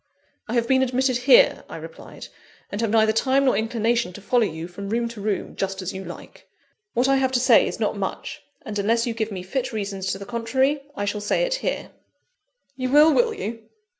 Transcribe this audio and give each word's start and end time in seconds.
"I 0.47 0.55
have 0.55 0.67
been 0.67 0.81
admitted 0.81 1.17
here," 1.29 1.63
I 1.69 1.75
replied, 1.77 2.25
"and 2.71 2.81
have 2.81 2.89
neither 2.89 3.11
time 3.13 3.45
nor 3.45 3.55
inclination 3.55 4.13
to 4.13 4.19
follow 4.19 4.45
you 4.47 4.67
from 4.67 4.89
room 4.89 5.07
to 5.09 5.21
room, 5.21 5.55
just 5.55 5.79
as 5.83 5.93
you 5.93 6.03
like. 6.03 6.47
What 6.95 7.07
I 7.07 7.17
have 7.17 7.31
to 7.33 7.39
say 7.39 7.67
is 7.67 7.79
not 7.79 7.95
much; 7.95 8.41
and, 8.63 8.79
unless 8.79 9.05
you 9.05 9.13
give 9.13 9.31
me 9.31 9.43
fit 9.43 9.71
reasons 9.71 10.07
to 10.07 10.17
the 10.17 10.25
contrary, 10.25 10.81
I 10.95 11.05
shall 11.05 11.21
say 11.21 11.43
it 11.43 11.53
here." 11.61 11.91
"You 12.75 12.89
will, 12.89 13.13
will 13.13 13.35
you? 13.35 13.61